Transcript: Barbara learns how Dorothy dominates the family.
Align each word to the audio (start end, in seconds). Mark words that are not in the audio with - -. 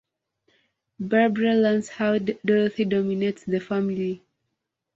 Barbara 0.99 1.53
learns 1.53 1.89
how 1.89 2.17
Dorothy 2.17 2.85
dominates 2.85 3.43
the 3.43 3.59
family. 3.59 4.23